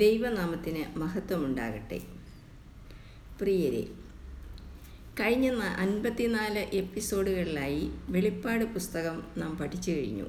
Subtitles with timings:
[0.00, 1.98] ദൈവനാമത്തിന് മഹത്വമുണ്ടാകട്ടെ.
[3.40, 3.82] പ്രിയരെ
[5.20, 10.24] കഴിഞ്ഞ അൻപത്തിനാല് എപ്പിസോഡുകളിലായി വെളിപ്പാട് പുസ്തകം നാം പഠിച്ചു കഴിഞ്ഞു.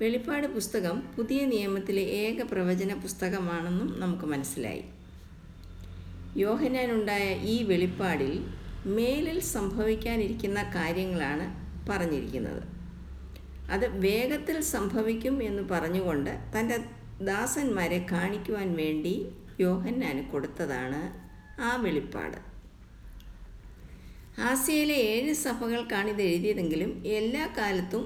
[0.00, 4.84] വെളിപ്പാട് പുസ്തകം പുതിയ നിയമത്തിലെ ഏക പ്രവചന പുസ്തകമാണെന്നും നമുക്ക് മനസ്സിലായി.
[6.36, 8.34] യോഹനാനുണ്ടായ ഈ വെളിപ്പാടിൽ
[8.86, 11.46] മേലിൽ സംഭവിക്കാനിരിക്കുന്ന കാര്യങ്ങളാണ്
[11.88, 12.62] പറഞ്ഞിരിക്കുന്നത്.
[13.70, 19.14] അത് വേഗത്തിൽ സംഭവിക്കും എന്ന് പറഞ്ഞുകൊണ്ട് തന്റെ ദാസന്മാരെ കാണിക്കുവാൻ വേണ്ടി
[19.60, 21.00] യോഹന്നാന് കൊടുത്തതാണ്
[21.60, 22.36] ആ വെളിപ്പാട്.
[24.48, 28.04] ആസിയയിലെ ഏഴ് സഭകൾക്കാണ് ഇത് എഴുതിയതെങ്കിലും എല്ലാ കാലത്തും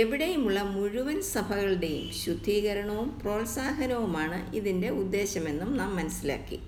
[0.00, 6.58] എവിടെയുമുള്ള മുഴുവൻ സഭകളുടെയും ശുദ്ധീകരണവും പ്രോത്സാഹനവുമാണ് ഇതിന്റെ ഉദ്ദേശമെന്നും നാം മനസ്സിലാക്കി.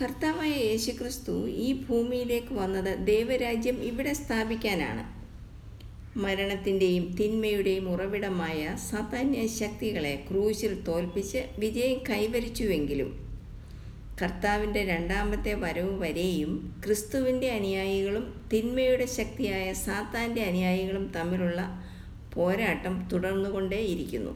[0.00, 5.19] കർത്താവായ യേശുക്രിസ്തു ഈ ഭൂമിയിലേക്ക് വന്നത് ദൈവരാജ്യം ഇവിടെ സ്ഥാപിക്കാനാണ്.
[6.16, 13.30] മരണത്തിന്റെയും തിന്മയുടെയും ഉറവിടമായ സാധാന്യ ശക്തികളെ ക്രൂശിൽ തോൽപ്പിച്ച് വിജയം കൈവരിച്ചുവെങ്കിലും
[14.22, 21.84] കർത്താവിന്റെ രണ്ടാമത്തെ വരവ് വരെയും ക്രിസ്തുവിന്റെ അനുയായികളും തിന്മയുടെ ശക്തിയായ സാത്താന്റെ അനുയായികളും തമ്മിലുള്ള
[22.34, 24.30] പോരാട്ടം തുടർന്നുകൊണ്ടേയിരിക്കുന്നു.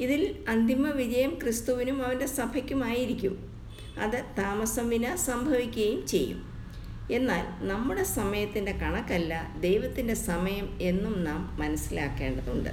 [0.00, 3.50] ഇതിൽ അന്തിമ വിജയം ക്രിസ്തുവിനും അവന്റെ സഭയ്ക്കുമായിരിക്കും
[3.98, 6.53] അത് താമസം വിന സംഭവിക്കുകയും ചെയ്യും.
[7.10, 12.72] എന്നാൽ നമ്മുടെ സമയത്തിന്റെ കണക്കല്ല ദൈവത്തിന്റെ സമയം എന്നും നാം മനസ്സിലാക്കേണ്ടതുണ്ട്.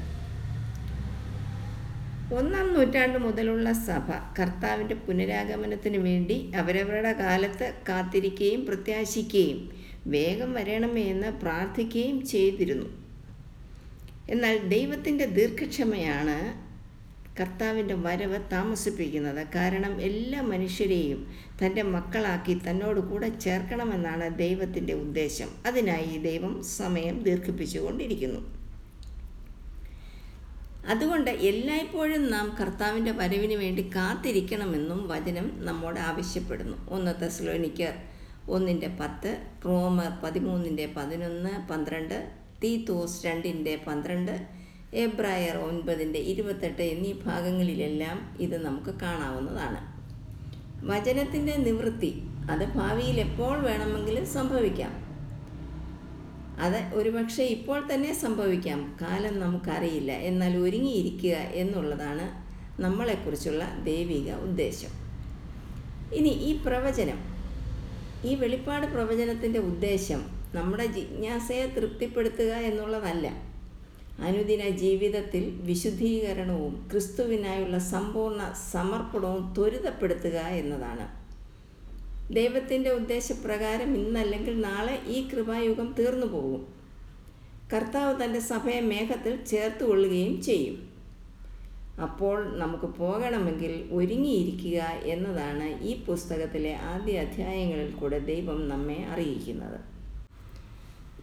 [2.32, 4.08] ഒന്നാം നൂറ്റാണ്ട് മുതലുള്ള സഭ
[4.40, 9.60] കർത്താവിന്റെ പുനരാഗമനത്തിന് വേണ്ടി അവരവരുടെ കാലത്ത് കാത്തിരിക്കുകയും പ്രത്യാശിക്കുകയും
[10.08, 12.90] വേഗം വരണമേ എന്ന് പ്രാർത്ഥിക്കുകയും ചെയ്തിരുന്നു.
[14.30, 16.38] എന്നാൽ ദൈവത്തിന്റെ ദീർഘക്ഷമയാണ്
[17.40, 19.48] കർത്താവിന്റെ വരവ് താമസിപ്പിക്കുന്നത്.
[19.56, 21.20] കാരണം എല്ലാ മനുഷ്യരെയും
[21.62, 25.50] തന്റെ മക്കളാക്കി തന്നോട് കൂടെ ചേർക്കണമെന്നാണ് ദൈവത്തിന്റെ ഉദ്ദേശം.
[25.66, 28.42] അതിനായി ദൈവം സമയം ദീർഘിപ്പിച്ചുകൊണ്ടിരിക്കുന്നു.
[30.88, 36.78] അതുകൊണ്ട് എല്ലായ്പ്പോഴും നാം കർത്താവിന്റെ വരവിന് വേണ്ടി കാത്തിരിക്കണമെന്നും വചനം നമ്മോട് ആവശ്യപ്പെടുന്നു.
[36.90, 37.94] ഒന്ന് തെസ്ലോനിക്കർ
[38.50, 39.32] ഒന്നിന്റെ പത്ത്
[39.66, 42.18] റോമർ പതിമൂന്നിന്റെ പതിനൊന്ന് പന്ത്രണ്ട്
[42.64, 44.61] തീ തോസ് രണ്ടിന്റെ പന്ത്രണ്ട്
[44.94, 49.92] എബ്രായർ ഒൻപതിന്റെ ഇരുപത്തെട്ട് എന്നീ ഭാഗങ്ങളിലെല്ലാം ഇത് നമുക്ക് കാണാവുന്നതാണ്.
[50.86, 55.12] വചനത്തിന്റെ നിവൃത്തി അത് ഭാവിയിൽ എപ്പോൾ വേണമെങ്കിലും സംഭവിക്കാം.
[56.60, 58.98] അത് ഒരുപക്ഷെ ഇപ്പോൾ തന്നെ സംഭവിക്കാം.
[59.02, 60.12] കാലം നമുക്കറിയില്ല.
[60.12, 64.90] എന്നാൽ ഒരുങ്ങിയിരിക്കുക എന്നുള്ളതാണ് നമ്മളെക്കുറിച്ചുള്ള ദൈവിക ഉദ്ദേശം.
[66.14, 67.20] ഇനി ഈ പ്രവചനം
[68.26, 73.51] ഈ വെളിപ്പാട് പ്രവചനത്തിന്റെ ഉദ്ദേശം നമ്മുടെ ജിജ്ഞാസയെ തൃപ്തിപ്പെടുത്തുക എന്നുള്ളതല്ല.
[74.20, 81.22] അനുദിന ജീവിതത്തിൽ വിശുദ്ധീകരണവും ക്രിസ്തുവിനായുള്ള സമ്പൂർണ സമർപ്പണവും ത്വരിതപ്പെടുത്തുക എന്നതാണ്.
[82.34, 86.68] ദൈവത്തിന്റെ ഉദ്ദേശപ്രകാരം ഇന്നല്ലെങ്കിൽ നാളെ ഈ കൃപായുഗം തീർന്നു പോകും.
[87.74, 90.88] കർത്താവ് തന്റെ സഭയെ മേഘത്തിൽ ചേർത്ത് കൊള്ളുകയും ചെയ്യും.
[92.02, 99.91] അപ്പോൾ നമുക്ക് പോകണമെങ്കിൽ ഒരുങ്ങിയിരിക്കുക എന്നതാണ് ഈ പുസ്തകത്തിലെ ആദ്യ അധ്യായങ്ങളിൽ കൂടെ ദൈവം നമ്മെ അറിയിക്കുന്നത്.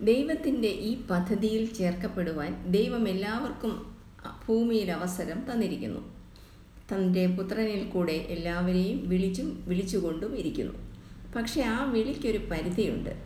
[0.02, 3.96] ദൈവത്തിന്റെ ഈ പദ്ധതിയിൽ ചേർക്കപ്പെടുവാൻ ദൈവം എല്ലാവർക്കും
[4.48, 6.00] ഭൂമിയിൽ അവസരം തന്നിരിക്കുന്നു.
[6.92, 10.72] തന്റെ പുത്രനിൽ കൂടെ എല്ലാവരെയും വിളിച്ചും വിളിച്ചുകൊണ്ടും ഇരിക്കുന്നു.
[11.36, 13.22] പക്ഷേ ആ വിളിക്കൊരു പരിധിയുണ്ട്.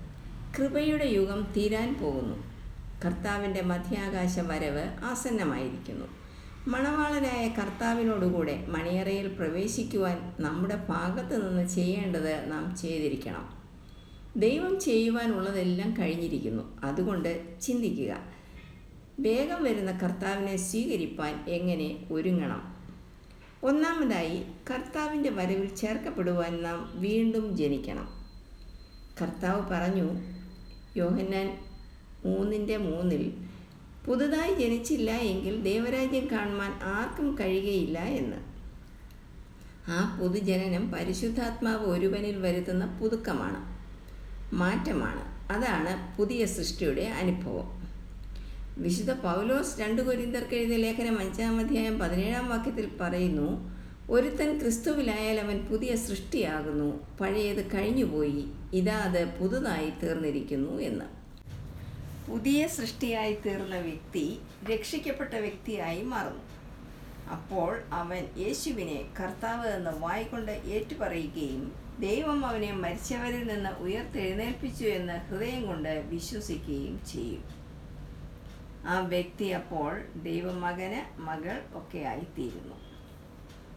[0.58, 2.36] കൃപയുടെ യുഗം തീരാൻ പോകുന്നു.
[3.04, 6.04] കർത്താവിന്റെ മധ്യാകാശ വരവ് ആസന്നമായിരിക്കുന്നു.
[6.68, 13.61] മണവാളനായ കർത്താവിനോടുകൂടെ മണിയറയിൽ പ്രവേശിക്കുവാൻ നമ്മുടെ ഭാഗത്തു നിന്ന് ചെയ്യേണ്ടത് നാം ചെയ്തിരിക്കണം.
[14.36, 16.80] ദൈവം ചെയ്യുവാനുള്ളതെല്ലാം കഴിഞ്ഞിരിക്കുന്നു.
[16.84, 18.16] അതുകൊണ്ട് ചിന്തിക്കുക.
[19.20, 22.76] വേഗം വരുന്ന കർത്താവിനെ സ്വീകരിപ്പാൻ എങ്ങനെ ഒരുങ്ങണം?
[23.62, 28.08] ഒന്നാമതായി കർത്താവിന്റെ വരവിൽ ചേർക്കപ്പെടുവാൻ നാം വീണ്ടും ജനിക്കണം.
[29.22, 30.10] കർത്താവ് പറഞ്ഞു
[30.96, 31.64] യോഹന്നാൻ
[32.24, 33.32] മൂന്നിന്റെ മൂന്നിൽ
[34.06, 38.36] പുതുതായി ജനിച്ചില്ല എങ്കിൽ ദൈവരാജ്യം കാണുവാൻ ആർക്കും കഴിയുകയില്ല എന്ന്.
[39.88, 43.81] ആ പുതുജനനം പരിശുദ്ധാത്മാവ് ഒരുവനിൽ വരുത്തുന്ന പുതുക്കമാണ്.
[44.52, 45.52] മാറ്റമാണ്.
[45.52, 47.82] അതാണ് പുതിയ സൃഷ്ടിയുടെ അനുഭവം.
[48.78, 53.72] വിശുദ്ധ പൗലോസ് രണ്ട് കൊരിന്തർക്ക് എഴുതിയ ലേഖനം അഞ്ചാം അധ്യായം പതിനേഴാം വാക്യത്തിൽ പറയുന്നു
[54.10, 61.04] ഒരുത്തൻ ക്രിസ്തുവിലായാൽ അവൻ പുതിയ സൃഷ്ടിയാകുന്നു പഴയത് കഴിഞ്ഞുപോയി ഇതാ അത് പുതുതായി തീർന്നിരിക്കുന്നു എന്ന്.
[62.30, 64.38] പുതിയ സൃഷ്ടിയായി തീർന്ന വ്യക്തി
[64.72, 66.40] രക്ഷിക്കപ്പെട്ട വ്യക്തിയായി മാറുന്നു.
[67.30, 76.04] അപ്പോൾ അവൻ യേശുവിനെ കർത്താവ് എന്ന് വായിക്കൊണ്ട് ഏറ്റുപറയുകയും ദൈവം അവനെ മരിച്ചവരിൽ നിന്ന് ഉയർത്തെഴുന്നേൽപ്പിച്ചു എന്ന് ഹൃദയം കൊണ്ട്
[76.08, 77.44] വിശ്വസിക്കുകയും ചെയ്യും.
[78.86, 82.74] ആ വ്യക്തി അപ്പോൾ ദൈവമകന് മകൾ ഒക്കെ ആയിത്തീരുന്നു.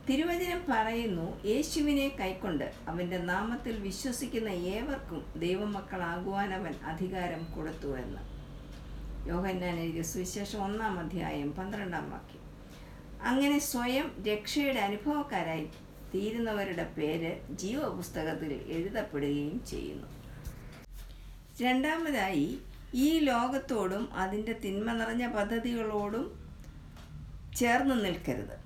[0.09, 8.35] തിരുവചനം പറയുന്നു യേശുവിനെ കൈക്കൊണ്ട് അവന്റെ നാമത്തിൽ വിശ്വസിക്കുന്ന ഏവർക്കും ദൈവമക്കളാകുവാൻ അവൻ അധികാരം കൊടുത്തു എന്ന്.
[9.29, 12.45] യോഹന്നാൻ സുവിശേഷം ഒന്നാം അധ്യായം പന്ത്രണ്ടാം വാക്യം.
[13.21, 15.69] അങ്ങനെ സ്വയം രക്ഷയുടെ അനുഭവക്കാരായി
[16.15, 20.07] തീരുന്നവരുടെ പേര് ജീവപുസ്തകത്തിൽ എഴുതപ്പെടുകയും ചെയ്യുന്നു.
[21.61, 22.59] രണ്ടാമതായി
[22.93, 26.45] ഈ ലോകത്തോടും അതിന്റെ തിന്മ നിറഞ്ഞ പദ്ധതികളോടും
[27.55, 28.65] ചേർന്ന് നിൽക്കരുത്.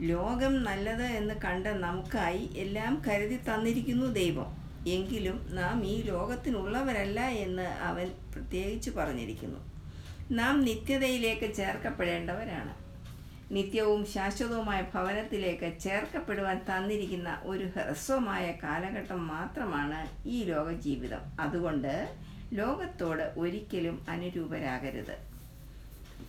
[0.00, 4.50] ലോകം നല്ലത് എന്ന് കണ്ട് നമുക്കായി എല്ലാം കരുതി തന്നിരിക്കുന്നു ദൈവം.
[4.88, 9.60] എങ്കിലും നാം ഈ ലോകത്തിനുള്ളവരല്ല എന്ന് അവൻ പ്രത്യേകിച്ച് പറഞ്ഞിരിക്കുന്നു.
[10.30, 12.81] നാം നിത്യതയിലേക്ക് ചേർക്കപ്പെടേണ്ടവരാണ്.
[13.52, 22.16] നിത്യവും ശാശ്വതവുമായ ഭവനത്തിലേക്ക് ചേർക്കപ്പെടുവാൻ തന്നിരിക്കുന്ന ഒരു ഹ്രസ്വമായ കാലഘട്ടം മാത്രമാണ് ഈ ലോക ജീവിതം അതുകൊണ്ട്
[22.52, 25.16] ലോകത്തോട് ഒരിക്കലും അനുരൂപരാകരുത്.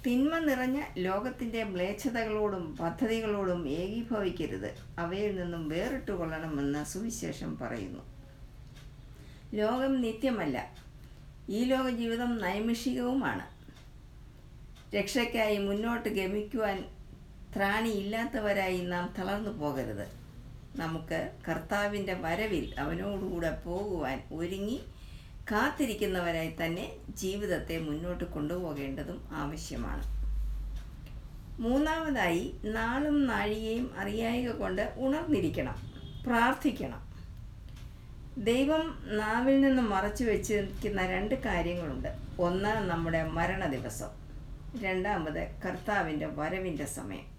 [0.05, 4.75] തിന്മ നിറഞ്ഞ ലോകത്തിന്റെ മ്ലേച്ഛതകളോടും പദ്ധതികളോടും ഏകീഭവിക്കരുത്.
[4.99, 7.99] അവയിൽ നിന്നും വേറിട്ടുകൊള്ളണമെന്ന് സുവിശേഷം പറയുന്നു.
[9.53, 10.75] ലോകം നിത്യമല്ല.
[11.49, 13.45] ഈ ലോക ജീവിതം നൈമിഷികവുമാണ്.
[14.95, 16.85] രക്ഷയ്ക്കായി മുന്നോട്ട് ഗമിക്കുവാൻ
[17.55, 20.07] ത്രാണിയില്ലാത്തവരായി നാം തളർന്നു പോകരുത്.
[20.75, 24.81] നമുക്ക് കർത്താവിന്റെ വരവിൽ അവനോടുകൂടെ പോകുവാൻ ഒരുങ്ങി
[25.51, 30.03] കാത്തിരിക്കുന്നവരായി തന്നെ ജീവിതത്തെ മുന്നോട്ട് കൊണ്ടുപോകേണ്ടതും ആവശ്യമാണ്.
[31.61, 35.75] മൂന്നാമതായി നാളും നാഴികയും അറിയായിക കൊണ്ട് ഉണർന്നിരിക്കണം
[36.27, 37.13] പ്രാർത്ഥിക്കണം.
[38.37, 42.07] ദൈവം നാവിൽ നിന്ന് മറച്ചു വെച്ചിരിക്കുന്ന രണ്ട് കാര്യങ്ങളുണ്ട്.
[42.39, 44.09] ഒന്ന് നമ്മുടെ മരണ ദിവസം
[44.81, 47.33] രണ്ടാമത് കർത്താവിന്റെ വരവിന്റെ സമയം.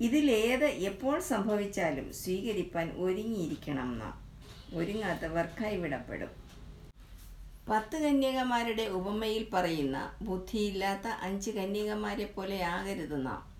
[0.00, 4.26] ഇതിലേത് എപ്പോൾ സംഭവിച്ചാലും സ്വീകരിപ്പാൻ ഒരുങ്ങിയിരിക്കണം നാം
[4.74, 6.28] ഒരുങ്ങാത്തവർ കൈവിടപ്പെടും
[7.68, 13.56] പത്ത് കന്യകമാരുടെ ഉപമയിൽ പറയുന്ന ബുദ്ധിയില്ലാത്ത അഞ്ച് കന്യകമാരെ പോലെ ആകരുത് നാം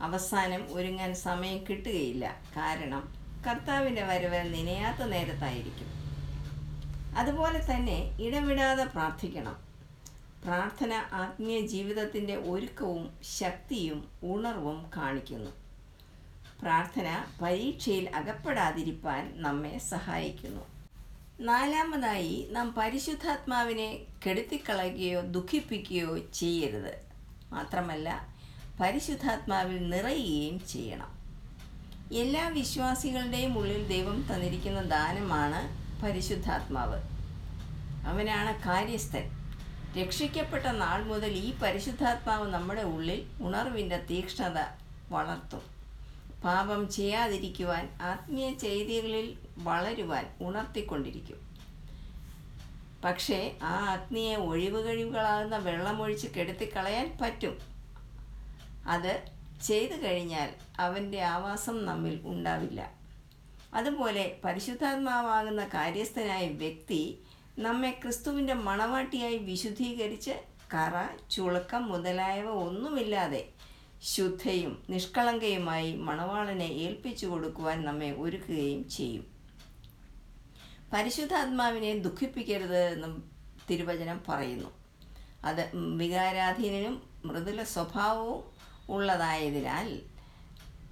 [0.00, 2.42] അവസാനം ഒരുങ്ങാൻ സമയം കിട്ടുകയില്ല.
[2.56, 3.14] കാരണം
[3.46, 5.88] കർത്താവിന്റെ വരവ് നനയാത്ത നേരത്തായിരിക്കും.
[7.16, 9.71] അതുപോലെ തന്നെ ഇടവിടാതെ പ്രാർത്ഥിക്കണം.
[10.44, 15.50] പ്രാർത്ഥന ആത്മീയ ജീവിതത്തിന്റെ ഒരുക്കവും ശക്തിയും ഉണർവും കാണിക്കുന്നു.
[16.62, 20.60] പ്രാർത്ഥന പരീക്ഷയിൽ അകപ്പെടാതിരിക്കാൻ നമ്മെ സഹായിക്കുന്നു.
[21.40, 27.02] നാലാമതായി നാം പരിശുദ്ധാത്മാവിനെ കെടുത്തിക്കളയുകയോ ദുഃഖിപ്പിക്കുകയോ ചെയ്യരുത്.
[27.50, 28.28] മാത്രമല്ല
[28.80, 31.18] പരിശുദ്ധാത്മാവിൽ നിറയുകയും ചെയ്യണം.
[32.12, 35.62] എല്ലാ വിശ്വാസികളുടെയും ഉള്ളിൽ ദൈവം തന്നിരിക്കുന്ന ദാനമാണ്
[36.02, 37.02] പരിശുദ്ധാത്മാവ്.
[38.06, 39.41] അവനാണ് കാര്യസ്ഥൻ.
[39.96, 44.58] രക്ഷിക്കപ്പെട്ട നാൾ മുതൽ ഈ പരിശുദ്ധാത്മാവ് നമ്മുടെ ഉള്ളിൽ ഉണർവിന്റെ തീക്ഷ്ണത
[45.10, 45.62] വളർത്തും.
[46.44, 51.40] പാപം ചെയ്യാതിരിക്കുവാൻ ആത്മീയ ചെയ്തികളിൽ വളരുവാൻ ഉണർത്തിക്കൊണ്ടിരിക്കും.
[53.04, 57.58] പക്ഷേ ആ അഗ്നിയെ ഒഴിവുകഴിവുകളാകുന്ന വെള്ളമൊഴിച്ച് കെടുത്തിക്കളയാൻ പറ്റും.
[58.86, 59.22] അത്
[59.62, 62.92] ചെയ്തു കഴിഞ്ഞാൽ അവന്റെ ആവാസം നമ്മിൽ ഉണ്ടാവില്ല.
[63.74, 67.18] അതുപോലെ പരിശുദ്ധാത്മാവാകുന്ന കാര്യസ്ഥനായ വ്യക്തി
[67.58, 70.30] നമ്മെ ക്രിസ്തുവിന്റെ മണവാട്ടിയായി വിശുദ്ധീകരിച്ച്
[70.74, 73.48] കറ ചുളക്കം മുതലായവ ഒന്നുമില്ലാതെ
[74.02, 79.26] ശുദ്ധയും നിഷ്കളങ്കയുമായി മണവാളനെ ഏൽപ്പിച്ചു കൊടുക്കുവാൻ നമ്മെ ഒരുക്കുകയും ചെയ്യും.
[80.92, 83.30] പരിശുദ്ധാത്മാവിനെ ദുഃഖിപ്പിക്കരുത് എന്നും
[83.70, 84.70] തിരുവചനം പറയുന്നു.
[85.44, 88.44] അത് വികാരാധീനനും മൃദുല സ്വഭാവവും
[88.92, 90.02] ഉള്ളതായതിനാൽ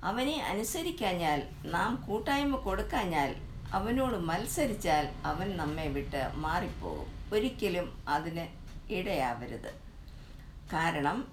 [0.04, 7.34] അവനെ അനുസരിക്കാഞ്ഞാൽ നാം കൂട്ടായ്മ കൊടുക്കാഞ്ഞാൽ അവനോട് മത്സരിച്ചാൽ അവൻ നമ്മെ വിട്ട് മാറിപ്പോകും.
[7.34, 8.48] ഒരിക്കലും അതിന്
[8.92, 9.74] ഇടയാവരുത്.
[10.72, 11.32] കാരണം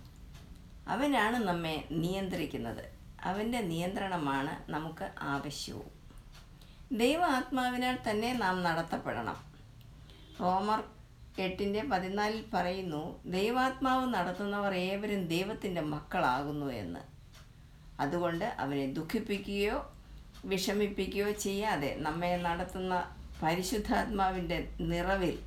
[0.87, 2.85] അവനാണ് നമ്മെ നിയന്ത്രിക്കുന്നത്.
[3.23, 5.97] അവന്റെ നിയന്ത്രണമാണ് നമുക്ക് ആവശ്യവും.
[6.91, 9.43] ദൈവ ആത്മാവിനാൽ തന്നെ നാം നടത്തപ്പെടണം.
[10.41, 10.83] റോമർ
[11.39, 16.99] എട്ടിന്റെ പതിനാലിൽ പറയുന്നു ദൈവാത്മാവ് നടത്തുന്നവർ ഏവരും ദൈവത്തിന്റെ മക്കളാകുന്നു എന്ന്.
[17.99, 19.96] അതുകൊണ്ട് അവനെ ദുഃഖിപ്പിക്കുകയോ
[20.47, 25.39] വിഷമിപ്പിക്കുകയോ ചെയ്യാതെ നമ്മെ നടത്തുന്ന പരിശുദ്ധാത്മാവിന്റെ നിറവിൽ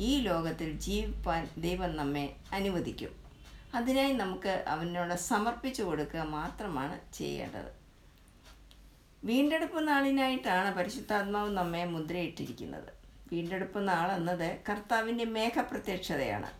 [0.00, 3.10] ഈ ലോകത്തിൽ ജീവിപ്പാൻ ദൈവം നമ്മെ അനുവദിക്കും.
[3.74, 7.72] അതിനായി നമുക്ക് അവനോട് സമർപ്പിച്ചു കൊടുക്കുക മാത്രമാണ് ചെയ്യേണ്ടത്.
[9.24, 12.92] വീണ്ടെടുപ്പ് നാളിനായിട്ടാണ് പരിശുദ്ധാത്മാവ് നമ്മെ മുദ്രയിട്ടിരിക്കുന്നത്.
[13.32, 16.50] വീണ്ടെടുപ്പ് നാൾ എന്നത് കർത്താവിന്റെ മേഘപ്രത്യക്ഷതയാണ്.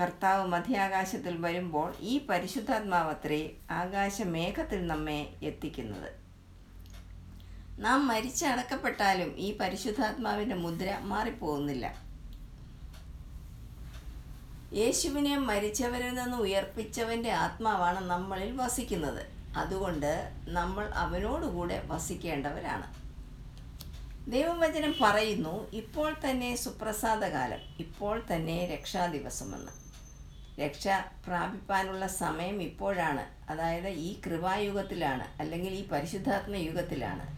[0.00, 6.25] കർത്താവ് മധ്യാകാശത്തിൽ വരുമ്പോൾ ഈ പരിശുദ്ധാത്മാവത്രേ ആകാശമേഘത്തിൽ നമ്മെ എത്തിക്കുന്നത്.
[7.78, 11.94] നാം മരിച്ചടക്കപ്പെട്ടാലും ഈ പരിശുദ്ധാത്മാവിന്റെ മുദ്ര മാറിപ്പോകുന്നില്ല.
[14.72, 19.26] യേശുവിനെ മരിച്ചവരിൽ നിന്ന് ഉയർപ്പിച്ചവന്റെ ആത്മാവാണ് നമ്മളിൽ വസിക്കുന്നത്.
[19.56, 22.94] അതുകൊണ്ട് നമ്മൾ അവനോടുകൂടെ വസിക്കേണ്ടവരാണ്.
[24.30, 29.72] ദൈവവചനം പറയുന്നു ഇപ്പോൾ തന്നെ സുപ്രസാദകാലം ഇപ്പോൾ തന്നെ രക്ഷാദിവസമെന്ന്.
[30.60, 30.88] രക്ഷ
[31.26, 33.52] പ്രാപിപ്പാനുള്ള സമയം ഇപ്പോഴാണ്.
[33.52, 37.35] അതായത് ഈ കൃപായുഗത്തിലാണ് അല്ലെങ്കിൽ ഈ പരിശുദ്ധാത്മ യുഗത്തിലാണ്.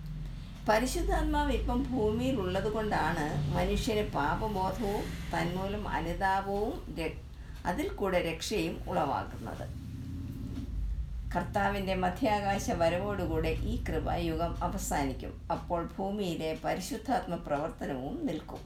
[0.69, 6.75] പരിശുദ്ധാത്മാവ് ഇപ്പം ഭൂമിയിൽ ഉള്ളത് കൊണ്ടാണ് മനുഷ്യന് പാപബോധവും തന്മൂലം അനുതാപവും
[7.67, 9.67] അതിൽ കൂടെ രക്ഷയും ഉളവാക്കുന്നത്
[11.35, 15.33] കർത്താവിന്റെ മധ്യാകാശ വരവോടുകൂടെ ഈ കൃപായുഗം അവസാനിക്കും.
[15.55, 18.63] അപ്പോൾ ഭൂമിയിലെ പരിശുദ്ധാത്മ പ്രവർത്തനവും നിൽക്കും.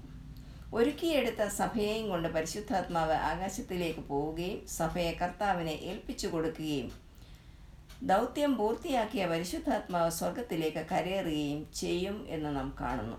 [0.74, 6.90] ഒരുക്കിയെടുത്ത സഭയെയും കൊണ്ട് പരിശുദ്ധാത്മാവ് ആകാശത്തിലേക്ക് പോവുകയും സഭയെ കർത്താവിനെ ഏൽപ്പിച്ചു കൊടുക്കുകയും
[8.10, 13.18] ദൗത്യം പൂർത്തിയാക്കിയ പരിശുദ്ധാത്മാവ് സ്വർഗത്തിലേക്ക് കരയേറുകയും ചെയ്യും എന്ന് നാം കാണുന്നു.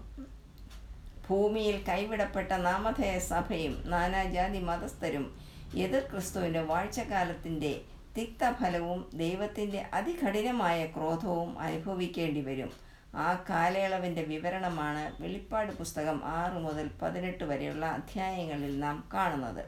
[1.28, 5.26] ഭൂമിയിൽ കൈവിടപ്പെട്ട നാമധേയ സഭയും നാനാജാതി മതസ്ഥരും
[5.76, 7.82] എതിർ ക്രിസ്തുവിന്റെ വാഴ്ചകാലത്തിന്റെ
[8.18, 12.74] തിക്തഫലവും ദൈവത്തിന്റെ അതികഠിനമായ ക്രോധവും അനുഭവിക്കേണ്ടി വരും.
[13.16, 19.64] ആ കാലയളവിന്റെ വിവരണമാണ് വെളിപ്പാട് പുസ്തകം ആറ് മുതൽ പതിനെട്ട് വരെയുള്ള അധ്യായങ്ങളിൽ നാം കാണുന്നത്.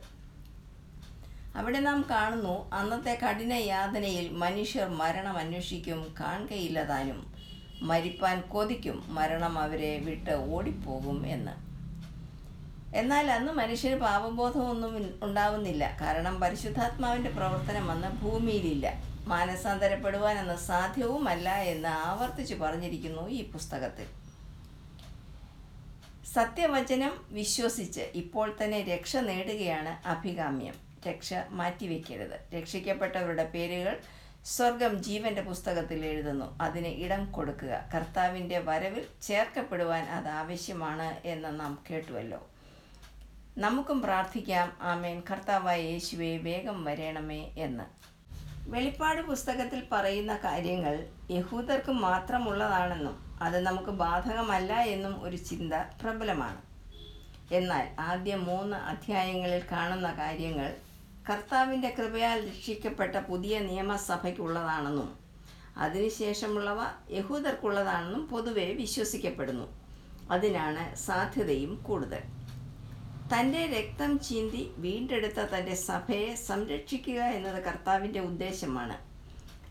[1.55, 7.33] അവിടെ നാം കാണുന്നു അന്നത്തെ കഠിന യാതനയിൽ മനുഷ്യർ മരണം അന്വേഷിക്കും കാണുകയില്ലതാനും
[7.81, 11.53] മരിപ്പാൻ കൊതിക്കും മരണം അവരെ വിട്ട് ഓടിപ്പോകും എന്ന്.
[12.97, 15.97] എന്നാൽ അന്ന് മനുഷ്യന് പാപബോധമൊന്നും ഉണ്ടാവുന്നില്ല.
[16.01, 19.03] കാരണം പരിശുദ്ധാത്മാവിന്റെ പ്രവർത്തനം അന്ന് ഭൂമിയിലില്ല.
[19.27, 24.07] മാനസാന്തരപ്പെടുവാൻ അന്ന് സാധ്യവുമല്ല എന്ന് ആവർത്തിച്ചു പറഞ്ഞിരിക്കുന്നു ഈ പുസ്തകത്തിൽ.
[26.33, 30.84] സത്യവചനം വിശ്വസിച്ച് ഇപ്പോൾ തന്നെ രക്ഷ നേടുകയാണ് അഭികാമ്യം.
[31.09, 32.55] രക്ഷ മാറ്റിവെക്കരുത്.
[32.55, 33.99] രക്ഷിക്കപ്പെട്ടവരുടെ പേരുകൾ
[34.45, 36.57] സ്വർഗം ജീവന്റെ പുസ്തകത്തിൽ എഴുതുന്നു.
[36.61, 37.89] അതിന് ഇടം കൊടുക്കുക.
[37.95, 42.49] കർത്താവിന്റെ വരവിൽ ചേർക്കപ്പെടുവാൻ അത് ആവശ്യമാണ് എന്ന് നാം കേട്ടുവല്ലോ.
[43.57, 44.77] നമുക്കും പ്രാർത്ഥിക്കാം.
[44.81, 45.23] ആമേൻ.
[45.31, 47.83] കർത്താവായ യേശുവെ വേഗം വരേണമേ എന്ന്.
[48.69, 56.61] വെളിപ്പാട് പുസ്തകത്തിൽ പറയുന്ന കാര്യങ്ങൾ യഹൂദർക്ക് മാത്രമുള്ളതാണെന്നും അത് നമുക്ക് ബാധകമല്ല എന്നും ഒരു ചിന്ത പ്രബലമാണ്.
[57.53, 60.75] എന്നാൽ ആദ്യ മൂന്ന് അധ്യായങ്ങളിൽ കാണുന്ന കാര്യങ്ങൾ
[61.29, 65.19] കർത്താവിന്റെ കൃപയാൽ രക്ഷിക്കപ്പെട്ട പുതിയ നിയമസഭയ്ക്കുള്ളതാണെന്നും
[65.77, 69.65] അതിനുശേഷമുള്ളവ യഹൂദർക്കുള്ളതാണെന്നും പൊതുവെ വിശ്വസിക്കപ്പെടുന്നു.
[70.31, 72.19] അതിനാണ് സാധ്യതയും കൂടുതൽ.
[73.33, 78.97] തന്റെ രക്തം ചീന്തി വീണ്ടെടുത്ത തന്റെ സഭയെ സംരക്ഷിക്കുക എന്നത് കർത്താവിന്റെ ഉദ്ദേശമാണ്.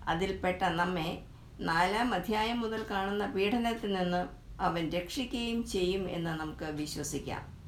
[0.08, 1.22] അതിൽപ്പെട്ട നമ്മെ
[1.60, 4.28] നാലാം അധ്യായം മുതൽ കാണുന്ന പീഡനത്തിൽ നിന്ന്
[4.62, 7.63] അവൻ രക്ഷിക്കുകയും ചെയ്യും എന്ന് നമുക്ക് വിശ്വസിക്കാം.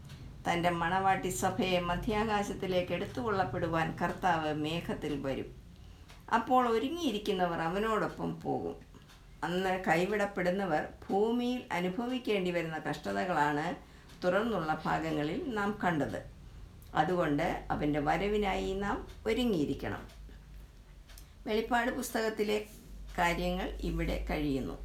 [0.48, 5.56] തന്റെ മണവാട്ടി സഭയെ മധ്യാകാശത്തിലേക്ക് എടുത്തുകൊള്ളപ്പെടുവാൻ കർത്താവ് മേഘത്തിൽ വരും.
[6.34, 8.76] അപ്പോൾ ഒരുങ്ങിയിരിക്കുന്നവർ അവനോടൊപ്പം പോകും.
[9.44, 13.76] അന്ന് കൈവിടപ്പെടുന്നവർ ഭൂമിയിൽ അനുഭവിക്കേണ്ടി വരുന്ന കഷ്ടതകളാണ്
[14.24, 16.20] തുറന്നുള്ള ഭാഗങ്ങളിൽ നാം കണ്ടത്.
[16.94, 20.08] അതുകൊണ്ട് അവന്റെ വരവിനായി നാം ഒരുങ്ങിയിരിക്കണം.
[21.46, 22.66] വെളിപ്പാട് പുസ്തകത്തിലെ
[23.18, 24.76] കാര്യങ്ങൾ ഇവിടെ കഴിയുന്നു.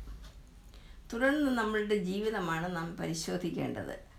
[1.14, 4.11] തുടർന്ന് നമ്മളുടെ ജീവിതമാണ് നാം പരിശോധിക്കേണ്ടത്.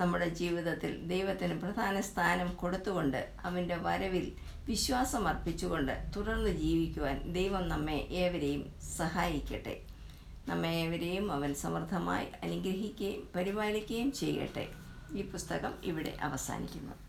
[0.00, 4.32] നമ്മുടെ ജീവിതത്തിൽ ദൈവത്തിന് പ്രധാന സ്ഥാനം കൊടുത്തുകൊണ്ട് അവന്റെ വരവിൽ
[4.66, 9.80] വിശ്വാസം അർപ്പിച്ചുകൊണ്ട് തുടർന്ന് ജീവിക്കുവാൻ ദൈവം നമ്മെ ഏവരെയും സഹായിക്കട്ടെ.
[10.48, 14.68] നമ്മെ ഏവരെയും അവൻ സമൃദ്ധമായി അനുഗ്രഹിക്കുകയും പരിപാലിക്കുകയും ചെയ്യട്ടെ.
[15.14, 17.03] ഈ പുസ്തകം ഇവിടെ അവസാനിക്കുന്നു.